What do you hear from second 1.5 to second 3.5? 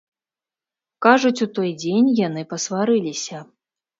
той дзень яны пасварыліся.